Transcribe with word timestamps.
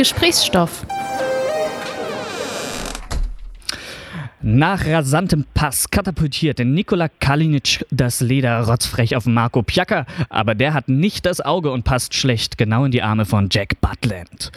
Gesprächsstoff. 0.00 0.86
Nach 4.40 4.86
rasantem 4.86 5.44
Pass 5.52 5.90
katapultierte 5.90 6.64
Nikola 6.64 7.10
Kalinic 7.10 7.84
das 7.90 8.22
Leder 8.22 8.62
rotzfrech 8.62 9.14
auf 9.14 9.26
Marco 9.26 9.62
Piaka, 9.62 10.06
aber 10.30 10.54
der 10.54 10.72
hat 10.72 10.88
nicht 10.88 11.26
das 11.26 11.42
Auge 11.42 11.70
und 11.70 11.84
passt 11.84 12.14
schlecht 12.14 12.56
genau 12.56 12.86
in 12.86 12.92
die 12.92 13.02
Arme 13.02 13.26
von 13.26 13.50
Jack 13.50 13.78
Butland. 13.82 14.50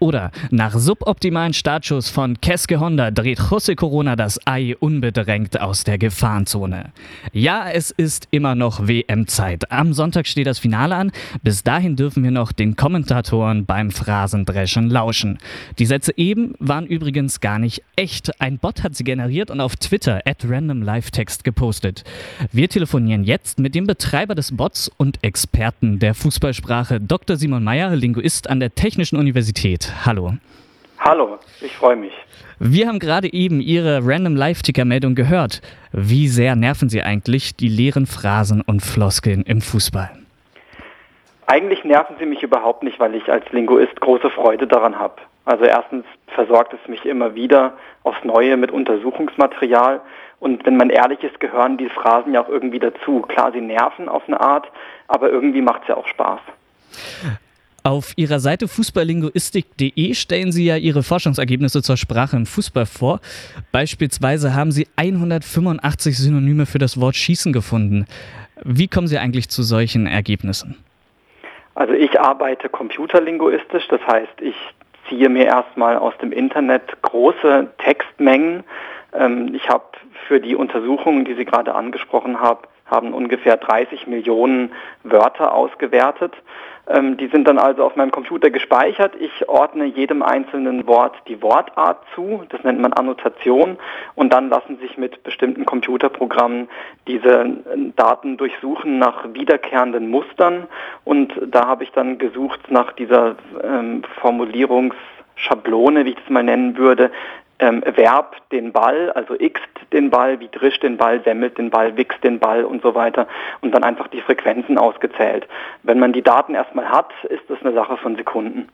Oder 0.00 0.30
nach 0.50 0.78
suboptimalen 0.78 1.52
Startschuss 1.52 2.08
von 2.08 2.40
Keske 2.40 2.80
Honda 2.80 3.10
dreht 3.10 3.38
José 3.38 3.76
Corona 3.76 4.16
das 4.16 4.40
Ei 4.46 4.74
unbedrängt 4.80 5.60
aus 5.60 5.84
der 5.84 5.98
Gefahrenzone. 5.98 6.92
Ja, 7.34 7.70
es 7.70 7.90
ist 7.90 8.26
immer 8.30 8.54
noch 8.54 8.88
WM-Zeit. 8.88 9.70
Am 9.70 9.92
Sonntag 9.92 10.26
steht 10.26 10.46
das 10.46 10.58
Finale 10.58 10.96
an. 10.96 11.12
Bis 11.42 11.62
dahin 11.64 11.96
dürfen 11.96 12.24
wir 12.24 12.30
noch 12.30 12.52
den 12.52 12.76
Kommentatoren 12.76 13.66
beim 13.66 13.90
Phrasendreschen 13.90 14.88
lauschen. 14.88 15.38
Die 15.78 15.84
Sätze 15.84 16.14
eben 16.16 16.54
waren 16.58 16.86
übrigens 16.86 17.40
gar 17.40 17.58
nicht 17.58 17.82
echt. 17.94 18.40
Ein 18.40 18.56
Bot 18.58 18.82
hat 18.82 18.96
sie 18.96 19.04
generiert 19.04 19.50
und 19.50 19.60
auf 19.60 19.76
Twitter 19.76 20.22
at 20.24 20.48
randomlivetext 20.48 21.44
gepostet. 21.44 22.04
Wir 22.52 22.70
telefonieren 22.70 23.22
jetzt 23.24 23.58
mit 23.58 23.74
dem 23.74 23.86
Betreiber 23.86 24.34
des 24.34 24.56
Bots 24.56 24.90
und 24.96 25.22
Experten 25.22 25.98
der 25.98 26.14
Fußballsprache, 26.14 27.02
Dr. 27.02 27.36
Simon 27.36 27.64
Meyer, 27.64 27.94
Linguist 27.94 28.48
an 28.48 28.60
der 28.60 28.74
Technischen 28.74 29.16
Universität. 29.16 29.89
Hallo. 30.04 30.34
Hallo, 30.98 31.38
ich 31.60 31.76
freue 31.76 31.96
mich. 31.96 32.12
Wir 32.58 32.88
haben 32.88 32.98
gerade 32.98 33.32
eben 33.32 33.60
Ihre 33.60 34.00
Random 34.02 34.36
Live-Ticker-Meldung 34.36 35.14
gehört. 35.14 35.62
Wie 35.92 36.28
sehr 36.28 36.56
nerven 36.56 36.88
Sie 36.88 37.02
eigentlich 37.02 37.56
die 37.56 37.68
leeren 37.68 38.06
Phrasen 38.06 38.60
und 38.60 38.80
Floskeln 38.80 39.42
im 39.42 39.60
Fußball? 39.60 40.10
Eigentlich 41.46 41.84
nerven 41.84 42.16
sie 42.18 42.26
mich 42.26 42.42
überhaupt 42.42 42.84
nicht, 42.84 43.00
weil 43.00 43.14
ich 43.14 43.28
als 43.28 43.44
Linguist 43.50 44.00
große 44.00 44.30
Freude 44.30 44.68
daran 44.68 44.98
habe. 44.98 45.16
Also 45.46 45.64
erstens 45.64 46.04
versorgt 46.28 46.74
es 46.74 46.88
mich 46.88 47.04
immer 47.04 47.34
wieder 47.34 47.72
aufs 48.04 48.22
Neue 48.22 48.56
mit 48.56 48.70
Untersuchungsmaterial 48.70 50.00
und 50.40 50.64
wenn 50.64 50.76
man 50.76 50.90
ehrlich 50.90 51.22
ist, 51.22 51.38
gehören 51.38 51.76
die 51.76 51.88
Phrasen 51.88 52.34
ja 52.34 52.42
auch 52.42 52.48
irgendwie 52.48 52.78
dazu. 52.78 53.20
Klar, 53.22 53.52
sie 53.52 53.60
nerven 53.60 54.08
auf 54.08 54.22
eine 54.26 54.40
Art, 54.40 54.66
aber 55.06 55.30
irgendwie 55.30 55.60
macht 55.60 55.82
es 55.82 55.88
ja 55.88 55.96
auch 55.96 56.06
Spaß. 56.06 56.40
Auf 57.82 58.12
Ihrer 58.16 58.40
Seite 58.40 58.68
fußballlinguistik.de 58.68 60.12
stellen 60.14 60.52
Sie 60.52 60.66
ja 60.66 60.76
Ihre 60.76 61.02
Forschungsergebnisse 61.02 61.82
zur 61.82 61.96
Sprache 61.96 62.36
im 62.36 62.44
Fußball 62.44 62.84
vor. 62.84 63.20
Beispielsweise 63.72 64.54
haben 64.54 64.70
Sie 64.70 64.86
185 64.96 66.18
Synonyme 66.18 66.66
für 66.66 66.78
das 66.78 67.00
Wort 67.00 67.16
Schießen 67.16 67.54
gefunden. 67.54 68.04
Wie 68.62 68.86
kommen 68.86 69.06
Sie 69.06 69.16
eigentlich 69.16 69.48
zu 69.48 69.62
solchen 69.62 70.06
Ergebnissen? 70.06 70.76
Also 71.74 71.94
ich 71.94 72.20
arbeite 72.20 72.68
computerlinguistisch, 72.68 73.88
das 73.88 74.06
heißt, 74.06 74.42
ich 74.42 74.56
ziehe 75.08 75.30
mir 75.30 75.46
erstmal 75.46 75.96
aus 75.96 76.12
dem 76.18 76.32
Internet 76.32 77.00
große 77.00 77.68
Textmengen. 77.78 78.62
Ähm, 79.14 79.54
ich 79.54 79.66
habe 79.70 79.84
für 80.28 80.38
die 80.38 80.54
Untersuchungen, 80.54 81.24
die 81.24 81.34
Sie 81.34 81.46
gerade 81.46 81.74
angesprochen 81.74 82.40
haben, 82.40 82.60
haben 82.90 83.14
ungefähr 83.14 83.56
30 83.56 84.06
Millionen 84.06 84.72
Wörter 85.04 85.54
ausgewertet. 85.54 86.34
Ähm, 86.90 87.16
die 87.16 87.28
sind 87.28 87.46
dann 87.46 87.58
also 87.58 87.84
auf 87.84 87.94
meinem 87.94 88.10
Computer 88.10 88.50
gespeichert. 88.50 89.14
Ich 89.20 89.48
ordne 89.48 89.84
jedem 89.84 90.22
einzelnen 90.22 90.86
Wort 90.88 91.14
die 91.28 91.40
Wortart 91.40 91.98
zu. 92.14 92.42
Das 92.48 92.64
nennt 92.64 92.80
man 92.80 92.92
Annotation. 92.92 93.78
Und 94.16 94.32
dann 94.32 94.48
lassen 94.48 94.78
sich 94.78 94.98
mit 94.98 95.22
bestimmten 95.22 95.64
Computerprogrammen 95.66 96.68
diese 97.06 97.42
äh, 97.42 97.54
Daten 97.94 98.36
durchsuchen 98.36 98.98
nach 98.98 99.32
wiederkehrenden 99.32 100.10
Mustern. 100.10 100.66
Und 101.04 101.32
da 101.46 101.66
habe 101.66 101.84
ich 101.84 101.92
dann 101.92 102.18
gesucht 102.18 102.70
nach 102.70 102.92
dieser 102.92 103.36
ähm, 103.62 104.02
Formulierungsschablone, 104.20 106.04
wie 106.04 106.10
ich 106.10 106.16
das 106.16 106.30
mal 106.30 106.42
nennen 106.42 106.76
würde, 106.76 107.12
ähm, 107.60 107.82
Verb 107.94 108.36
den 108.50 108.72
Ball, 108.72 109.10
also 109.12 109.34
x 109.38 109.60
den 109.92 110.10
Ball, 110.10 110.40
wie 110.40 110.48
drischt 110.48 110.82
den 110.82 110.96
Ball, 110.96 111.22
semmelt 111.22 111.58
den 111.58 111.70
Ball, 111.70 111.96
wichst 111.96 112.22
den 112.24 112.38
Ball 112.38 112.64
und 112.64 112.82
so 112.82 112.94
weiter 112.94 113.26
und 113.60 113.72
dann 113.74 113.84
einfach 113.84 114.08
die 114.08 114.20
Frequenzen 114.20 114.78
ausgezählt. 114.78 115.46
Wenn 115.82 115.98
man 115.98 116.12
die 116.12 116.22
Daten 116.22 116.54
erstmal 116.54 116.88
hat, 116.88 117.12
ist 117.24 117.42
das 117.48 117.60
eine 117.62 117.72
Sache 117.72 117.96
von 117.96 118.16
Sekunden. 118.16 118.68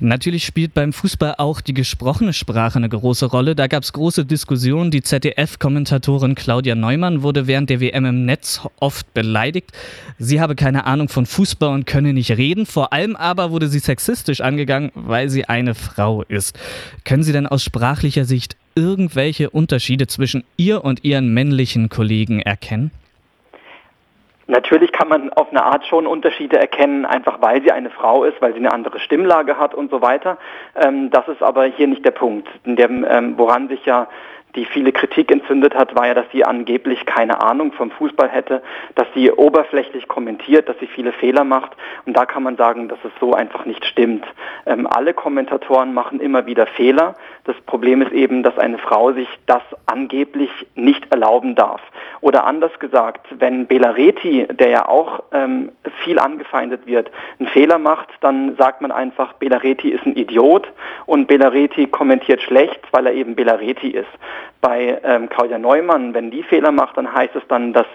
Natürlich 0.00 0.44
spielt 0.44 0.74
beim 0.74 0.92
Fußball 0.92 1.36
auch 1.38 1.60
die 1.60 1.74
gesprochene 1.74 2.32
Sprache 2.32 2.76
eine 2.76 2.88
große 2.88 3.26
Rolle. 3.26 3.54
Da 3.54 3.66
gab 3.66 3.82
es 3.82 3.92
große 3.92 4.26
Diskussionen. 4.26 4.90
Die 4.90 5.02
ZDF-Kommentatorin 5.02 6.34
Claudia 6.34 6.74
Neumann 6.74 7.22
wurde 7.22 7.46
während 7.46 7.70
der 7.70 7.80
WM 7.80 8.04
im 8.04 8.24
Netz 8.26 8.60
oft 8.78 9.12
beleidigt. 9.14 9.72
Sie 10.18 10.40
habe 10.40 10.54
keine 10.54 10.84
Ahnung 10.84 11.08
von 11.08 11.26
Fußball 11.26 11.72
und 11.72 11.86
könne 11.86 12.12
nicht 12.12 12.32
reden. 12.32 12.66
Vor 12.66 12.92
allem 12.92 13.16
aber 13.16 13.50
wurde 13.50 13.68
sie 13.68 13.78
sexistisch 13.78 14.40
angegangen, 14.40 14.92
weil 14.94 15.30
sie 15.30 15.46
eine 15.46 15.74
Frau 15.74 16.22
ist. 16.24 16.58
Können 17.04 17.22
Sie 17.22 17.32
denn 17.32 17.46
aus 17.46 17.62
sprachlicher 17.62 18.24
Sicht 18.24 18.56
irgendwelche 18.74 19.50
Unterschiede 19.50 20.06
zwischen 20.06 20.44
ihr 20.56 20.84
und 20.84 21.04
ihren 21.04 21.32
männlichen 21.32 21.88
Kollegen 21.88 22.40
erkennen? 22.40 22.90
Natürlich 24.50 24.90
kann 24.90 25.08
man 25.08 25.32
auf 25.32 25.50
eine 25.50 25.62
Art 25.62 25.86
schon 25.86 26.08
Unterschiede 26.08 26.58
erkennen, 26.58 27.06
einfach 27.06 27.40
weil 27.40 27.62
sie 27.62 27.70
eine 27.70 27.88
Frau 27.88 28.24
ist, 28.24 28.42
weil 28.42 28.52
sie 28.52 28.58
eine 28.58 28.72
andere 28.72 28.98
Stimmlage 28.98 29.56
hat 29.58 29.74
und 29.76 29.90
so 29.92 30.02
weiter. 30.02 30.38
Ähm, 30.74 31.10
das 31.10 31.28
ist 31.28 31.40
aber 31.40 31.64
hier 31.66 31.86
nicht 31.86 32.04
der 32.04 32.10
Punkt. 32.10 32.48
Dem, 32.64 33.06
ähm, 33.08 33.34
woran 33.38 33.68
sich 33.68 33.86
ja 33.86 34.08
die 34.56 34.64
viele 34.64 34.90
Kritik 34.90 35.30
entzündet 35.30 35.76
hat, 35.76 35.94
war 35.94 36.08
ja, 36.08 36.14
dass 36.14 36.26
sie 36.32 36.44
angeblich 36.44 37.06
keine 37.06 37.40
Ahnung 37.42 37.72
vom 37.72 37.92
Fußball 37.92 38.28
hätte, 38.28 38.62
dass 38.96 39.06
sie 39.14 39.30
oberflächlich 39.30 40.08
kommentiert, 40.08 40.68
dass 40.68 40.78
sie 40.80 40.88
viele 40.88 41.12
Fehler 41.12 41.44
macht. 41.44 41.70
Und 42.04 42.16
da 42.16 42.26
kann 42.26 42.42
man 42.42 42.56
sagen, 42.56 42.88
dass 42.88 42.98
es 43.04 43.12
so 43.20 43.32
einfach 43.32 43.64
nicht 43.64 43.84
stimmt. 43.84 44.26
Ähm, 44.66 44.88
alle 44.88 45.14
Kommentatoren 45.14 45.94
machen 45.94 46.20
immer 46.20 46.46
wieder 46.46 46.66
Fehler. 46.66 47.14
Das 47.44 47.56
Problem 47.62 48.02
ist 48.02 48.12
eben, 48.12 48.42
dass 48.42 48.58
eine 48.58 48.78
Frau 48.78 49.12
sich 49.12 49.28
das 49.46 49.62
angeblich 49.86 50.50
nicht 50.74 51.10
erlauben 51.10 51.54
darf. 51.54 51.80
Oder 52.20 52.44
anders 52.44 52.78
gesagt, 52.78 53.26
wenn 53.38 53.66
Belareti, 53.66 54.46
der 54.50 54.68
ja 54.68 54.88
auch 54.88 55.22
ähm, 55.32 55.72
viel 56.04 56.18
angefeindet 56.18 56.86
wird, 56.86 57.10
einen 57.38 57.48
Fehler 57.48 57.78
macht, 57.78 58.08
dann 58.20 58.56
sagt 58.56 58.82
man 58.82 58.92
einfach, 58.92 59.32
Belareti 59.34 59.90
ist 59.90 60.04
ein 60.04 60.16
Idiot 60.16 60.70
und 61.06 61.26
Belareti 61.28 61.86
kommentiert 61.86 62.42
schlecht, 62.42 62.80
weil 62.90 63.06
er 63.06 63.14
eben 63.14 63.34
Belareti 63.34 63.88
ist. 63.88 64.10
Bei 64.60 65.00
ähm, 65.04 65.30
Claudia 65.30 65.58
Neumann, 65.58 66.12
wenn 66.12 66.30
die 66.30 66.42
Fehler 66.42 66.70
macht, 66.70 66.98
dann 66.98 67.12
heißt 67.12 67.34
es 67.34 67.42
dann, 67.48 67.72
dass 67.72 67.86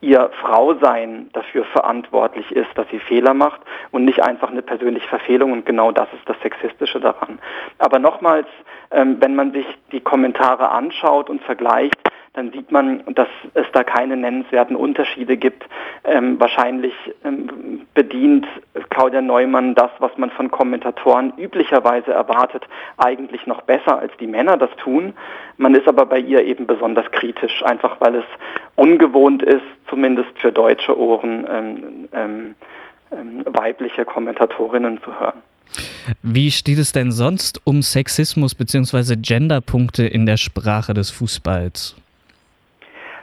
ihr 0.00 0.30
Frausein 0.40 1.28
dafür 1.34 1.64
verantwortlich 1.66 2.50
ist, 2.52 2.70
dass 2.76 2.88
sie 2.90 2.98
Fehler 2.98 3.34
macht 3.34 3.60
und 3.90 4.06
nicht 4.06 4.22
einfach 4.22 4.50
eine 4.50 4.62
persönliche 4.62 5.08
Verfehlung 5.08 5.52
und 5.52 5.66
genau 5.66 5.92
das 5.92 6.08
ist 6.14 6.26
das 6.28 6.40
Sexistische 6.40 7.00
daran. 7.00 7.38
Aber 7.78 7.98
nochmals, 7.98 8.46
wenn 8.90 9.34
man 9.34 9.52
sich 9.52 9.66
die 9.92 10.00
Kommentare 10.00 10.70
anschaut 10.70 11.28
und 11.28 11.42
vergleicht, 11.42 11.94
dann 12.34 12.50
sieht 12.50 12.72
man, 12.72 13.02
dass 13.14 13.28
es 13.54 13.66
da 13.72 13.84
keine 13.84 14.16
nennenswerten 14.16 14.74
Unterschiede 14.74 15.36
gibt. 15.36 15.64
Ähm, 16.02 16.38
wahrscheinlich 16.40 16.92
ähm, 17.24 17.86
bedient 17.94 18.46
Claudia 18.90 19.22
Neumann 19.22 19.76
das, 19.76 19.90
was 20.00 20.10
man 20.18 20.30
von 20.30 20.50
Kommentatoren 20.50 21.32
üblicherweise 21.38 22.12
erwartet, 22.12 22.64
eigentlich 22.96 23.46
noch 23.46 23.62
besser, 23.62 24.00
als 24.00 24.12
die 24.18 24.26
Männer 24.26 24.56
das 24.56 24.70
tun. 24.76 25.14
Man 25.58 25.76
ist 25.76 25.86
aber 25.86 26.06
bei 26.06 26.18
ihr 26.18 26.44
eben 26.44 26.66
besonders 26.66 27.08
kritisch, 27.12 27.64
einfach 27.64 28.00
weil 28.00 28.16
es 28.16 28.24
ungewohnt 28.74 29.44
ist, 29.44 29.64
zumindest 29.88 30.36
für 30.40 30.50
deutsche 30.50 30.98
Ohren, 30.98 31.46
ähm, 31.48 32.08
ähm, 32.12 32.54
ähm 33.12 33.44
weibliche 33.46 34.04
Kommentatorinnen 34.04 35.00
zu 35.02 35.18
hören. 35.20 35.40
Wie 36.22 36.50
steht 36.50 36.78
es 36.78 36.92
denn 36.92 37.12
sonst 37.12 37.60
um 37.64 37.82
Sexismus 37.82 38.54
bzw. 38.54 39.16
Genderpunkte 39.16 40.06
in 40.06 40.26
der 40.26 40.36
Sprache 40.36 40.94
des 40.94 41.10
Fußballs? 41.10 41.96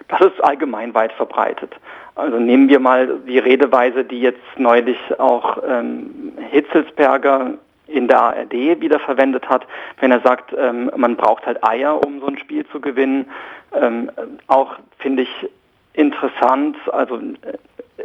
Das 0.08 0.22
ist 0.22 0.44
allgemein 0.44 0.94
weit 0.94 1.14
verbreitet. 1.14 1.74
Also 2.16 2.38
nehmen 2.38 2.68
wir 2.68 2.80
mal 2.80 3.20
die 3.26 3.40
Redeweise, 3.40 4.04
die 4.04 4.20
jetzt 4.20 4.42
neulich 4.58 4.98
auch 5.18 5.58
ähm, 5.68 6.34
Hitzelsberger 6.52 7.54
in 7.88 8.08
der 8.08 8.22
ARD 8.22 8.54
wieder 8.82 9.00
verwendet 9.00 9.48
hat, 9.48 9.66
wenn 10.00 10.12
er 10.12 10.22
sagt, 10.22 10.54
ähm, 10.58 10.92
man 10.96 11.16
braucht 11.16 11.46
halt 11.46 11.64
Eier, 11.64 12.06
um 12.06 12.20
so 12.20 12.28
ein 12.28 12.38
Spiel 12.38 12.66
zu 12.68 12.80
gewinnen. 12.80 13.26
Ähm, 13.74 14.12
auch 14.48 14.76
finde 15.00 15.24
ich 15.24 15.50
interessant, 15.94 16.76
also 16.92 17.18
äh, 17.18 17.58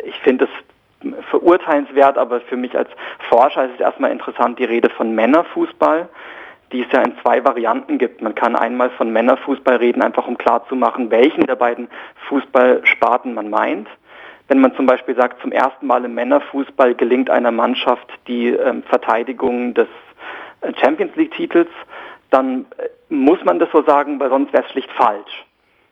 ich 0.04 0.16
finde 0.20 0.44
es 0.44 0.50
verurteilenswert, 1.30 2.18
aber 2.18 2.40
für 2.40 2.56
mich 2.56 2.76
als 2.76 2.88
Forscher 3.28 3.66
ist 3.66 3.74
es 3.74 3.80
erstmal 3.80 4.10
interessant, 4.10 4.58
die 4.58 4.64
Rede 4.64 4.90
von 4.90 5.14
Männerfußball 5.14 6.08
die 6.72 6.82
es 6.82 6.92
ja 6.92 7.02
in 7.02 7.16
zwei 7.22 7.44
Varianten 7.44 7.98
gibt. 7.98 8.22
Man 8.22 8.34
kann 8.34 8.56
einmal 8.56 8.90
von 8.90 9.10
Männerfußball 9.12 9.76
reden, 9.76 10.02
einfach 10.02 10.26
um 10.26 10.36
klarzumachen, 10.36 11.10
welchen 11.10 11.46
der 11.46 11.56
beiden 11.56 11.88
Fußballsparten 12.28 13.34
man 13.34 13.50
meint. 13.50 13.88
Wenn 14.48 14.60
man 14.60 14.74
zum 14.74 14.86
Beispiel 14.86 15.16
sagt, 15.16 15.40
zum 15.42 15.52
ersten 15.52 15.86
Mal 15.86 16.04
im 16.04 16.14
Männerfußball 16.14 16.94
gelingt 16.94 17.30
einer 17.30 17.50
Mannschaft 17.50 18.12
die 18.26 18.48
ähm, 18.48 18.82
Verteidigung 18.84 19.74
des 19.74 19.88
äh, 20.60 20.72
Champions 20.80 21.14
League-Titels, 21.16 21.70
dann 22.30 22.66
äh, 22.78 22.88
muss 23.08 23.44
man 23.44 23.58
das 23.58 23.68
so 23.72 23.82
sagen, 23.82 24.20
weil 24.20 24.30
sonst 24.30 24.52
wäre 24.52 24.64
es 24.64 24.70
schlicht 24.70 24.90
falsch. 24.92 25.44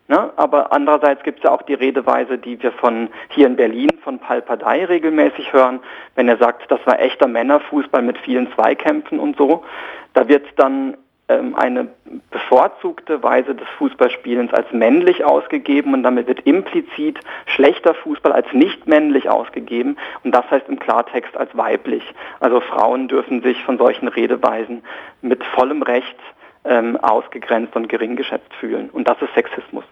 Ne? 0.07 0.31
Aber 0.37 0.73
andererseits 0.73 1.23
gibt 1.23 1.39
es 1.39 1.45
ja 1.45 1.51
auch 1.51 1.63
die 1.63 1.75
Redeweise, 1.75 2.37
die 2.37 2.63
wir 2.63 2.73
von 2.73 3.09
hier 3.29 3.47
in 3.47 3.57
Berlin 3.57 3.91
von 4.03 4.19
Paul 4.19 4.43
Padai 4.43 4.85
regelmäßig 4.85 5.53
hören, 5.53 5.81
wenn 6.15 6.29
er 6.29 6.37
sagt, 6.37 6.71
das 6.71 6.81
war 6.87 7.01
echter 7.01 7.27
Männerfußball 7.27 8.03
mit 8.03 8.19
vielen 8.19 8.53
Zweikämpfen 8.53 9.19
und 9.19 9.37
so. 9.39 9.65
Da 10.13 10.29
wird 10.29 10.47
dann 10.57 10.97
ähm, 11.27 11.55
eine 11.55 11.89
bevorzugte 12.31 13.23
Weise 13.23 13.55
des 13.55 13.67
Fußballspielens 13.79 14.53
als 14.53 14.71
männlich 14.73 15.25
ausgegeben 15.25 15.95
und 15.95 16.03
damit 16.03 16.27
wird 16.27 16.41
implizit 16.41 17.19
schlechter 17.47 17.95
Fußball 17.95 18.31
als 18.31 18.53
nicht 18.53 18.87
männlich 18.87 19.31
ausgegeben 19.31 19.97
und 20.23 20.33
das 20.35 20.51
heißt 20.51 20.69
im 20.69 20.79
Klartext 20.79 21.35
als 21.35 21.57
weiblich. 21.57 22.03
Also 22.41 22.61
Frauen 22.61 23.09
dürfen 23.09 23.43
sich 23.43 23.63
von 23.65 23.79
solchen 23.79 24.09
Redeweisen 24.09 24.83
mit 25.23 25.43
vollem 25.45 25.81
Recht 25.81 26.19
ähm, 26.65 26.97
ausgegrenzt 26.97 27.75
und 27.77 27.89
gering 27.89 28.17
geschätzt 28.17 28.53
fühlen 28.59 28.91
und 28.91 29.07
das 29.09 29.21
ist 29.21 29.35
Sexismus. 29.35 29.85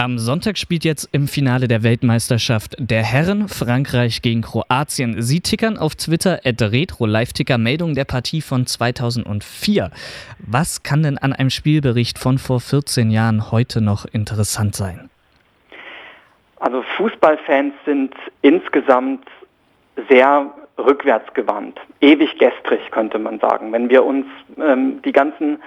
Am 0.00 0.16
Sonntag 0.16 0.58
spielt 0.58 0.84
jetzt 0.84 1.08
im 1.10 1.26
Finale 1.26 1.66
der 1.66 1.82
Weltmeisterschaft 1.82 2.76
der 2.78 3.02
Herren 3.02 3.48
Frankreich 3.48 4.22
gegen 4.22 4.42
Kroatien. 4.42 5.20
Sie 5.20 5.40
tickern 5.40 5.76
auf 5.76 5.96
Twitter 5.96 6.38
at 6.44 6.62
retro 6.62 7.04
Live-Ticker 7.04 7.58
Meldung 7.58 7.96
der 7.96 8.04
Partie 8.04 8.40
von 8.40 8.64
2004. 8.64 9.90
Was 10.38 10.84
kann 10.84 11.02
denn 11.02 11.18
an 11.18 11.32
einem 11.32 11.50
Spielbericht 11.50 12.16
von 12.20 12.38
vor 12.38 12.60
14 12.60 13.10
Jahren 13.10 13.50
heute 13.50 13.80
noch 13.80 14.04
interessant 14.04 14.76
sein? 14.76 15.10
Also 16.60 16.82
Fußballfans 16.96 17.74
sind 17.84 18.14
insgesamt 18.42 19.26
sehr 20.08 20.54
rückwärtsgewandt, 20.78 21.80
ewig 22.00 22.38
gestrig 22.38 22.90
könnte 22.90 23.18
man 23.18 23.38
sagen. 23.40 23.72
Wenn 23.72 23.90
wir 23.90 24.04
uns 24.04 24.26
ähm, 24.56 25.02
die 25.02 25.12
ganzen 25.12 25.60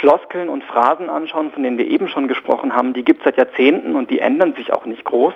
Floskeln 0.00 0.48
und 0.48 0.64
Phrasen 0.64 1.08
anschauen, 1.08 1.50
von 1.50 1.62
denen 1.62 1.78
wir 1.78 1.86
eben 1.86 2.08
schon 2.08 2.28
gesprochen 2.28 2.74
haben, 2.74 2.92
die 2.92 3.04
gibt 3.04 3.20
es 3.20 3.24
seit 3.24 3.36
Jahrzehnten 3.36 3.96
und 3.96 4.10
die 4.10 4.18
ändern 4.18 4.54
sich 4.54 4.72
auch 4.72 4.86
nicht 4.86 5.04
groß. 5.04 5.34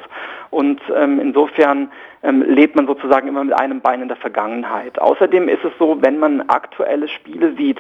Und 0.50 0.81
ähm, 0.94 1.20
insofern 1.20 1.91
ähm, 2.23 2.43
lebt 2.43 2.76
man 2.76 2.87
sozusagen 2.87 3.29
immer 3.29 3.44
mit 3.44 3.55
einem 3.55 3.81
Bein 3.81 4.03
in 4.03 4.08
der 4.08 4.17
Vergangenheit. 4.17 4.99
Außerdem 4.99 5.49
ist 5.49 5.64
es 5.64 5.73
so, 5.79 5.99
wenn 6.00 6.19
man 6.19 6.49
aktuelle 6.49 7.08
Spiele 7.08 7.55
sieht, 7.55 7.79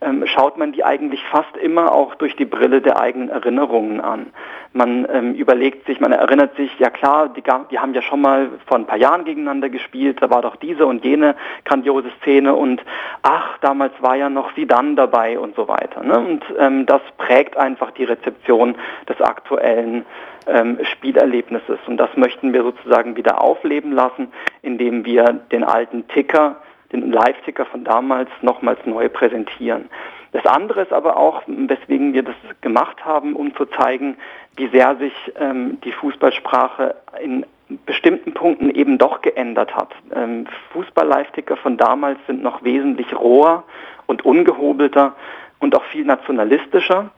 ähm, 0.00 0.24
schaut 0.26 0.56
man 0.56 0.72
die 0.72 0.84
eigentlich 0.84 1.22
fast 1.24 1.56
immer 1.56 1.92
auch 1.92 2.14
durch 2.14 2.36
die 2.36 2.44
Brille 2.44 2.80
der 2.80 3.00
eigenen 3.00 3.28
Erinnerungen 3.28 4.00
an. 4.00 4.26
Man 4.72 5.08
ähm, 5.12 5.34
überlegt 5.34 5.86
sich, 5.86 5.98
man 5.98 6.12
erinnert 6.12 6.54
sich, 6.56 6.70
ja 6.78 6.90
klar, 6.90 7.28
die, 7.30 7.42
die 7.70 7.78
haben 7.78 7.94
ja 7.94 8.02
schon 8.02 8.20
mal 8.20 8.50
vor 8.66 8.76
ein 8.76 8.86
paar 8.86 8.98
Jahren 8.98 9.24
gegeneinander 9.24 9.68
gespielt, 9.68 10.18
da 10.20 10.30
war 10.30 10.42
doch 10.42 10.56
diese 10.56 10.86
und 10.86 11.04
jene 11.04 11.34
grandiose 11.64 12.10
Szene 12.20 12.54
und 12.54 12.82
ach, 13.22 13.58
damals 13.60 13.92
war 14.00 14.14
ja 14.14 14.28
noch 14.28 14.54
sie 14.54 14.66
dann 14.66 14.94
dabei 14.94 15.38
und 15.38 15.56
so 15.56 15.66
weiter. 15.66 16.04
Ne? 16.04 16.17
Und 16.18 16.44
ähm, 16.58 16.86
das 16.86 17.00
prägt 17.16 17.56
einfach 17.56 17.90
die 17.92 18.04
Rezeption 18.04 18.76
des 19.08 19.20
aktuellen 19.20 20.04
ähm, 20.46 20.78
Spielerlebnisses. 20.92 21.78
Und 21.86 21.96
das 21.98 22.10
möchten 22.16 22.52
wir 22.52 22.62
sozusagen 22.62 23.16
wieder 23.16 23.42
aufleben 23.42 23.92
lassen, 23.92 24.32
indem 24.62 25.04
wir 25.04 25.24
den 25.52 25.64
alten 25.64 26.06
Ticker, 26.08 26.56
den 26.92 27.12
Live-Ticker 27.12 27.66
von 27.66 27.84
damals 27.84 28.30
nochmals 28.42 28.78
neu 28.84 29.08
präsentieren. 29.08 29.90
Das 30.32 30.44
andere 30.46 30.82
ist 30.82 30.92
aber 30.92 31.16
auch, 31.16 31.42
weswegen 31.46 32.12
wir 32.12 32.22
das 32.22 32.34
gemacht 32.60 33.04
haben, 33.04 33.34
um 33.34 33.54
zu 33.56 33.64
zeigen, 33.64 34.16
wie 34.56 34.68
sehr 34.68 34.96
sich 34.96 35.12
ähm, 35.38 35.78
die 35.84 35.92
Fußballsprache 35.92 36.94
in 37.22 37.46
bestimmten 37.86 38.32
Punkten 38.32 38.70
eben 38.70 38.98
doch 38.98 39.20
geändert 39.22 39.74
hat. 39.74 39.90
Ähm, 40.14 40.46
Fußball-Live-Ticker 40.72 41.56
von 41.56 41.76
damals 41.76 42.18
sind 42.26 42.42
noch 42.42 42.62
wesentlich 42.62 43.14
roher 43.14 43.64
und 44.06 44.24
ungehobelter 44.24 45.14
und 45.60 45.74
auch 45.74 45.84
viel 45.84 46.04
nationalistischer. 46.04 47.10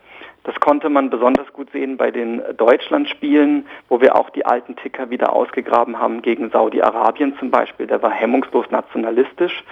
Das 0.45 0.59
konnte 0.59 0.89
man 0.89 1.11
besonders 1.11 1.53
gut 1.53 1.71
sehen 1.71 1.97
bei 1.97 2.11
den 2.11 2.43
Deutschlandspielen, 2.57 3.67
wo 3.89 4.01
wir 4.01 4.17
auch 4.17 4.31
die 4.31 4.47
alten 4.47 4.75
Ticker 4.77 5.11
wieder 5.11 5.35
ausgegraben 5.35 5.99
haben 5.99 6.23
gegen 6.23 6.51
Saudi-Arabien 6.51 7.37
zum 7.39 7.51
Beispiel. 7.51 7.87
Der 7.87 8.03
war 8.03 8.11
hemmungslos 8.11 8.71
nationalistisch. 8.71 9.65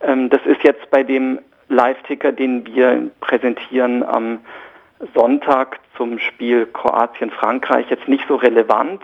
Ähm, 0.00 0.28
das 0.28 0.44
ist 0.44 0.62
jetzt 0.64 0.90
bei 0.90 1.02
dem 1.02 1.38
Live-Ticker, 1.68 2.32
den 2.32 2.66
wir 2.66 3.10
präsentieren 3.20 4.02
am 4.02 4.40
Sonntag 5.14 5.78
zum 5.96 6.18
Spiel 6.18 6.66
Kroatien-Frankreich, 6.66 7.88
jetzt 7.90 8.08
nicht 8.08 8.24
so 8.26 8.36
relevant 8.36 9.00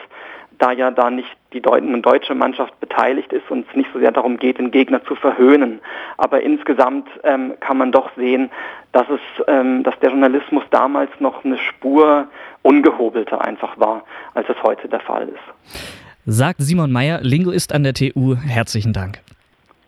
da 0.59 0.73
ja 0.73 0.91
da 0.91 1.11
nicht 1.11 1.29
die 1.53 1.61
deutsche 1.61 2.35
Mannschaft 2.35 2.79
beteiligt 2.81 3.33
ist 3.33 3.51
und 3.51 3.67
es 3.69 3.77
nicht 3.77 3.91
so 3.93 3.99
sehr 3.99 4.12
darum 4.12 4.39
geht, 4.39 4.59
den 4.59 4.71
Gegner 4.71 5.05
zu 5.05 5.15
verhöhnen. 5.15 5.81
Aber 6.17 6.43
insgesamt 6.43 7.09
ähm, 7.23 7.55
kann 7.61 7.79
man 7.79 7.93
doch 7.93 8.11
sehen, 8.17 8.51
dass 8.93 9.06
es, 9.09 9.21
ähm, 9.47 9.83
dass 9.83 9.99
der 10.01 10.11
Journalismus 10.11 10.65
damals 10.71 11.11
noch 11.21 11.45
eine 11.45 11.59
Spur 11.59 12.29
ungehobelter 12.62 13.41
einfach 13.41 13.79
war, 13.79 14.05
als 14.35 14.49
es 14.49 14.62
heute 14.62 14.89
der 14.89 15.01
Fall 15.01 15.29
ist. 15.29 15.85
Sagt 16.27 16.61
Simon 16.61 16.91
Meyer, 16.91 17.21
Linguist 17.23 17.73
an 17.75 17.83
der 17.83 17.95
TU. 17.95 18.37
Herzlichen 18.37 18.93
Dank. 18.93 19.21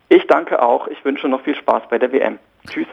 Ich 0.08 0.26
danke 0.26 0.62
auch. 0.62 0.86
Ich 0.88 1.04
wünsche 1.04 1.28
noch 1.28 1.40
viel 1.42 1.54
Spaß 1.54 1.84
bei 1.88 1.98
der 1.98 2.12
WM. 2.12 2.38
Tschüss. 2.68 2.86